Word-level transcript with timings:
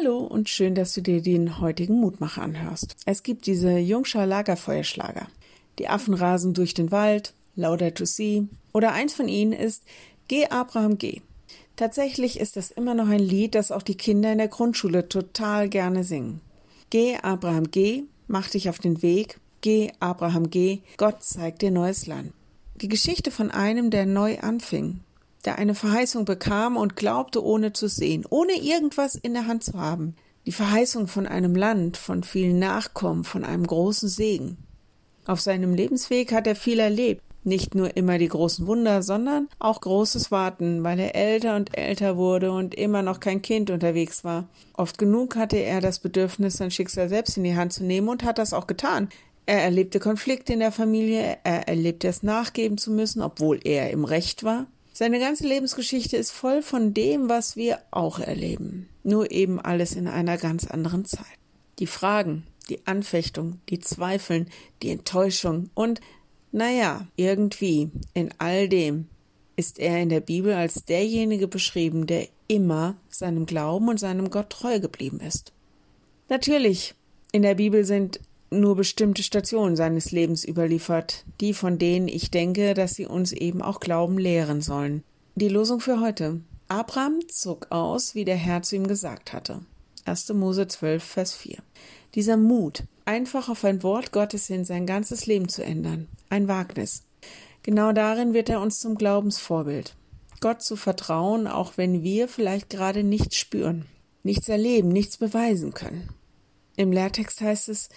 Hallo 0.00 0.18
und 0.18 0.48
schön, 0.48 0.74
dass 0.74 0.94
du 0.94 1.02
dir 1.02 1.20
den 1.20 1.60
heutigen 1.60 2.00
Mutmacher 2.00 2.42
anhörst. 2.42 2.96
Es 3.04 3.22
gibt 3.22 3.46
diese 3.46 3.76
Jungschar 3.76 4.24
Lagerfeuerschlager. 4.24 5.26
Die 5.78 5.88
Affen 5.88 6.14
rasen 6.14 6.54
durch 6.54 6.72
den 6.72 6.90
Wald, 6.90 7.34
Laudato 7.54 8.04
Si 8.06 8.48
oder 8.72 8.92
eins 8.92 9.12
von 9.12 9.28
ihnen 9.28 9.52
ist 9.52 9.82
Geh 10.28 10.46
Abraham 10.46 10.96
geh. 10.96 11.20
Tatsächlich 11.76 12.40
ist 12.40 12.56
das 12.56 12.70
immer 12.70 12.94
noch 12.94 13.08
ein 13.08 13.20
Lied, 13.20 13.54
das 13.54 13.72
auch 13.72 13.82
die 13.82 13.96
Kinder 13.96 14.32
in 14.32 14.38
der 14.38 14.48
Grundschule 14.48 15.08
total 15.08 15.68
gerne 15.68 16.02
singen. 16.02 16.40
Geh 16.88 17.16
Abraham 17.16 17.70
geh, 17.70 18.04
mach 18.26 18.48
dich 18.48 18.70
auf 18.70 18.78
den 18.78 19.02
Weg, 19.02 19.38
geh 19.60 19.90
Abraham 20.00 20.48
geh, 20.48 20.78
Gott 20.96 21.22
zeigt 21.22 21.60
dir 21.62 21.70
neues 21.70 22.06
Land. 22.06 22.32
Die 22.76 22.88
Geschichte 22.88 23.30
von 23.30 23.50
einem, 23.50 23.90
der 23.90 24.06
neu 24.06 24.38
anfing, 24.38 25.00
der 25.44 25.58
eine 25.58 25.74
Verheißung 25.74 26.24
bekam 26.24 26.76
und 26.76 26.96
glaubte, 26.96 27.44
ohne 27.44 27.72
zu 27.72 27.88
sehen, 27.88 28.24
ohne 28.28 28.52
irgendwas 28.52 29.14
in 29.14 29.32
der 29.32 29.46
Hand 29.46 29.64
zu 29.64 29.74
haben. 29.74 30.14
Die 30.46 30.52
Verheißung 30.52 31.06
von 31.06 31.26
einem 31.26 31.54
Land, 31.54 31.96
von 31.96 32.22
vielen 32.22 32.58
Nachkommen, 32.58 33.24
von 33.24 33.44
einem 33.44 33.66
großen 33.66 34.08
Segen. 34.08 34.56
Auf 35.26 35.40
seinem 35.40 35.74
Lebensweg 35.74 36.32
hat 36.32 36.46
er 36.46 36.56
viel 36.56 36.78
erlebt. 36.78 37.22
Nicht 37.42 37.74
nur 37.74 37.96
immer 37.96 38.18
die 38.18 38.28
großen 38.28 38.66
Wunder, 38.66 39.02
sondern 39.02 39.48
auch 39.58 39.80
großes 39.80 40.30
Warten, 40.30 40.84
weil 40.84 40.98
er 40.98 41.14
älter 41.14 41.56
und 41.56 41.76
älter 41.76 42.18
wurde 42.18 42.52
und 42.52 42.74
immer 42.74 43.02
noch 43.02 43.18
kein 43.18 43.40
Kind 43.40 43.70
unterwegs 43.70 44.24
war. 44.24 44.46
Oft 44.74 44.98
genug 44.98 45.36
hatte 45.36 45.56
er 45.56 45.80
das 45.80 46.00
Bedürfnis, 46.00 46.58
sein 46.58 46.70
Schicksal 46.70 47.08
selbst 47.08 47.38
in 47.38 47.44
die 47.44 47.56
Hand 47.56 47.72
zu 47.72 47.84
nehmen 47.84 48.10
und 48.10 48.24
hat 48.24 48.36
das 48.36 48.52
auch 48.52 48.66
getan. 48.66 49.08
Er 49.46 49.62
erlebte 49.62 50.00
Konflikte 50.00 50.52
in 50.52 50.60
der 50.60 50.70
Familie, 50.70 51.38
er 51.42 51.66
erlebte 51.66 52.08
es 52.08 52.22
nachgeben 52.22 52.76
zu 52.76 52.90
müssen, 52.90 53.22
obwohl 53.22 53.58
er 53.64 53.90
im 53.90 54.04
Recht 54.04 54.44
war. 54.44 54.66
Seine 55.00 55.18
ganze 55.18 55.48
Lebensgeschichte 55.48 56.18
ist 56.18 56.30
voll 56.30 56.60
von 56.60 56.92
dem, 56.92 57.30
was 57.30 57.56
wir 57.56 57.78
auch 57.90 58.18
erleben, 58.18 58.86
nur 59.02 59.30
eben 59.30 59.58
alles 59.58 59.94
in 59.94 60.06
einer 60.06 60.36
ganz 60.36 60.66
anderen 60.66 61.06
Zeit. 61.06 61.24
Die 61.78 61.86
Fragen, 61.86 62.46
die 62.68 62.86
Anfechtung, 62.86 63.60
die 63.70 63.78
Zweifeln, 63.78 64.50
die 64.82 64.90
Enttäuschung 64.90 65.70
und, 65.72 66.02
naja, 66.52 67.06
irgendwie 67.16 67.90
in 68.12 68.28
all 68.36 68.68
dem 68.68 69.08
ist 69.56 69.78
er 69.78 70.02
in 70.02 70.10
der 70.10 70.20
Bibel 70.20 70.52
als 70.52 70.84
derjenige 70.84 71.48
beschrieben, 71.48 72.06
der 72.06 72.28
immer 72.46 72.98
seinem 73.08 73.46
Glauben 73.46 73.88
und 73.88 73.98
seinem 73.98 74.28
Gott 74.28 74.50
treu 74.50 74.80
geblieben 74.80 75.20
ist. 75.20 75.54
Natürlich, 76.28 76.94
in 77.32 77.40
der 77.40 77.54
Bibel 77.54 77.86
sind 77.86 78.20
nur 78.50 78.76
bestimmte 78.76 79.22
Stationen 79.22 79.76
seines 79.76 80.10
Lebens 80.10 80.46
überliefert, 80.46 81.24
die 81.40 81.54
von 81.54 81.78
denen 81.78 82.08
ich 82.08 82.30
denke, 82.30 82.74
dass 82.74 82.94
sie 82.94 83.06
uns 83.06 83.32
eben 83.32 83.62
auch 83.62 83.80
Glauben 83.80 84.18
lehren 84.18 84.60
sollen. 84.60 85.02
Die 85.36 85.48
Losung 85.48 85.80
für 85.80 86.00
heute. 86.00 86.40
Abraham 86.68 87.20
zog 87.28 87.68
aus, 87.70 88.14
wie 88.14 88.24
der 88.24 88.36
Herr 88.36 88.62
zu 88.62 88.76
ihm 88.76 88.86
gesagt 88.86 89.32
hatte. 89.32 89.60
1. 90.04 90.32
Mose 90.34 90.66
12, 90.66 91.02
Vers 91.02 91.34
4. 91.34 91.58
Dieser 92.14 92.36
Mut, 92.36 92.84
einfach 93.04 93.48
auf 93.48 93.64
ein 93.64 93.82
Wort 93.82 94.12
Gottes 94.12 94.46
hin 94.46 94.64
sein 94.64 94.86
ganzes 94.86 95.26
Leben 95.26 95.48
zu 95.48 95.64
ändern, 95.64 96.08
ein 96.28 96.48
Wagnis. 96.48 97.04
Genau 97.62 97.92
darin 97.92 98.34
wird 98.34 98.48
er 98.48 98.60
uns 98.60 98.80
zum 98.80 98.96
Glaubensvorbild. 98.96 99.94
Gott 100.40 100.62
zu 100.62 100.76
vertrauen, 100.76 101.46
auch 101.46 101.74
wenn 101.76 102.02
wir 102.02 102.26
vielleicht 102.26 102.70
gerade 102.70 103.04
nichts 103.04 103.36
spüren, 103.36 103.86
nichts 104.22 104.48
erleben, 104.48 104.88
nichts 104.88 105.18
beweisen 105.18 105.74
können. 105.74 106.08
Im 106.80 106.92
Lehrtext 106.92 107.42
heißt 107.42 107.68
es, 107.68 107.90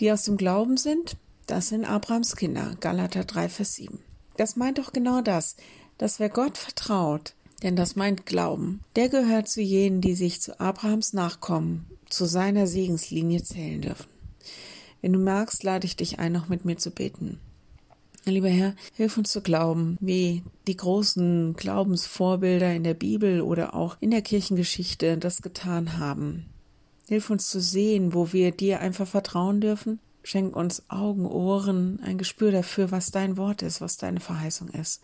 die 0.00 0.10
aus 0.10 0.24
dem 0.24 0.36
Glauben 0.36 0.76
sind, 0.76 1.16
das 1.46 1.68
sind 1.68 1.84
Abrahams 1.84 2.34
Kinder, 2.34 2.76
Galater 2.80 3.22
3, 3.22 3.48
Vers 3.48 3.74
7. 3.74 4.00
Das 4.36 4.56
meint 4.56 4.78
doch 4.78 4.92
genau 4.92 5.20
das, 5.20 5.54
dass 5.98 6.18
wer 6.18 6.30
Gott 6.30 6.58
vertraut, 6.58 7.34
denn 7.62 7.76
das 7.76 7.94
meint 7.94 8.26
Glauben, 8.26 8.80
der 8.96 9.08
gehört 9.08 9.48
zu 9.48 9.62
jenen, 9.62 10.00
die 10.00 10.16
sich 10.16 10.40
zu 10.40 10.58
Abrahams 10.58 11.12
Nachkommen, 11.12 11.86
zu 12.08 12.24
seiner 12.24 12.66
Segenslinie 12.66 13.44
zählen 13.44 13.82
dürfen. 13.82 14.10
Wenn 15.00 15.12
du 15.12 15.20
magst, 15.20 15.62
lade 15.62 15.86
ich 15.86 15.94
dich 15.94 16.18
ein, 16.18 16.32
noch 16.32 16.48
mit 16.48 16.64
mir 16.64 16.76
zu 16.76 16.90
beten. 16.90 17.38
Lieber 18.24 18.48
Herr, 18.48 18.74
hilf 18.96 19.16
uns 19.16 19.30
zu 19.30 19.42
glauben, 19.42 19.96
wie 20.00 20.42
die 20.66 20.76
großen 20.76 21.54
Glaubensvorbilder 21.54 22.74
in 22.74 22.82
der 22.82 22.94
Bibel 22.94 23.42
oder 23.42 23.76
auch 23.76 23.96
in 24.00 24.10
der 24.10 24.22
Kirchengeschichte 24.22 25.18
das 25.18 25.40
getan 25.40 25.98
haben. 25.98 26.46
Hilf 27.08 27.30
uns 27.30 27.50
zu 27.50 27.60
sehen, 27.60 28.14
wo 28.14 28.32
wir 28.32 28.50
dir 28.50 28.80
einfach 28.80 29.06
vertrauen 29.06 29.60
dürfen. 29.60 30.00
Schenk 30.22 30.56
uns 30.56 30.84
Augen, 30.88 31.26
Ohren, 31.26 32.00
ein 32.02 32.16
Gespür 32.16 32.50
dafür, 32.50 32.90
was 32.90 33.10
dein 33.10 33.36
Wort 33.36 33.60
ist, 33.60 33.82
was 33.82 33.98
deine 33.98 34.20
Verheißung 34.20 34.68
ist. 34.68 35.02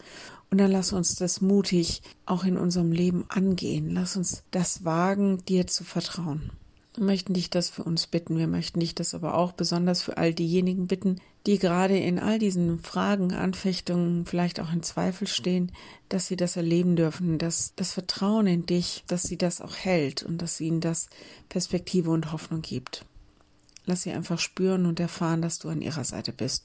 Und 0.50 0.58
dann 0.58 0.72
lass 0.72 0.94
uns 0.94 1.14
das 1.16 1.42
mutig 1.42 2.00
auch 2.24 2.44
in 2.44 2.56
unserem 2.56 2.90
Leben 2.90 3.26
angehen. 3.28 3.90
Lass 3.90 4.16
uns 4.16 4.44
das 4.50 4.84
wagen, 4.84 5.44
dir 5.44 5.66
zu 5.66 5.84
vertrauen. 5.84 6.50
Wir 6.94 7.04
möchten 7.04 7.34
dich 7.34 7.50
das 7.50 7.68
für 7.68 7.84
uns 7.84 8.06
bitten. 8.06 8.38
Wir 8.38 8.48
möchten 8.48 8.80
dich 8.80 8.94
das 8.94 9.14
aber 9.14 9.34
auch 9.34 9.52
besonders 9.52 10.02
für 10.02 10.16
all 10.16 10.32
diejenigen 10.32 10.86
bitten, 10.86 11.20
die 11.46 11.58
gerade 11.58 11.96
in 11.98 12.18
all 12.18 12.38
diesen 12.38 12.78
Fragen, 12.80 13.32
Anfechtungen, 13.32 14.26
vielleicht 14.26 14.60
auch 14.60 14.72
in 14.72 14.82
Zweifel 14.82 15.26
stehen, 15.26 15.72
dass 16.08 16.26
sie 16.26 16.36
das 16.36 16.56
erleben 16.56 16.96
dürfen, 16.96 17.38
dass 17.38 17.74
das 17.76 17.92
Vertrauen 17.92 18.46
in 18.46 18.66
dich, 18.66 19.04
dass 19.06 19.22
sie 19.22 19.38
das 19.38 19.60
auch 19.60 19.76
hält 19.76 20.22
und 20.22 20.38
dass 20.38 20.60
ihnen 20.60 20.80
das 20.80 21.08
Perspektive 21.48 22.10
und 22.10 22.32
Hoffnung 22.32 22.60
gibt. 22.60 23.06
Lass 23.86 24.02
sie 24.02 24.12
einfach 24.12 24.38
spüren 24.38 24.86
und 24.86 25.00
erfahren, 25.00 25.40
dass 25.40 25.58
du 25.58 25.68
an 25.68 25.80
ihrer 25.80 26.04
Seite 26.04 26.32
bist. 26.32 26.64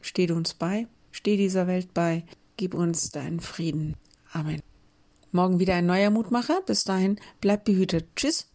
Steh 0.00 0.26
du 0.26 0.34
uns 0.34 0.54
bei, 0.54 0.86
steh 1.10 1.36
dieser 1.36 1.66
Welt 1.66 1.92
bei, 1.92 2.24
gib 2.56 2.74
uns 2.74 3.10
deinen 3.10 3.40
Frieden. 3.40 3.96
Amen. 4.32 4.62
Morgen 5.32 5.58
wieder 5.58 5.74
ein 5.74 5.86
neuer 5.86 6.10
Mutmacher. 6.10 6.60
Bis 6.64 6.84
dahin, 6.84 7.18
bleib 7.40 7.64
behütet. 7.64 8.06
Tschüss. 8.14 8.46